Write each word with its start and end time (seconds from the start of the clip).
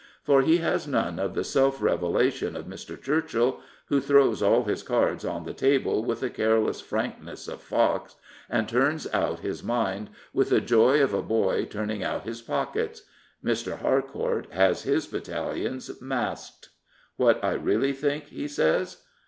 For 0.23 0.41
he 0.41 0.57
has 0.57 0.87
none 0.87 1.19
of 1.19 1.35
the 1.35 1.43
self 1.43 1.79
revelation 1.79 2.55
of 2.55 2.65
Mr. 2.65 2.99
Churchill, 2.99 3.59
who 3.85 4.01
throws 4.01 4.41
all 4.41 4.63
his 4.63 4.81
cards 4.81 5.23
on 5.23 5.43
the 5.45 5.53
table 5.53 6.03
with 6.03 6.21
the 6.21 6.29
careless 6.31 6.81
frankness 6.81 7.47
of 7.47 7.61
Fox, 7.61 8.15
and 8.49 8.67
turns 8.67 9.05
out 9.13 9.41
his 9.41 9.63
mind 9.63 10.09
with 10.33 10.49
the 10.49 10.59
joy 10.59 11.03
of 11.03 11.13
a 11.13 11.21
boy 11.21 11.65
turning 11.65 12.03
out 12.03 12.23
his 12.23 12.41
pockets. 12.41 13.03
Mr. 13.45 13.77
Harcourt 13.79 14.47
has 14.51 14.81
his 14.81 15.05
battalions 15.05 15.91
masked." 16.01 16.69
What 17.17 17.39
I 17.43 17.51
really 17.51 17.93
think," 17.93 18.29
he 18.29 18.47
says. 18.47 19.03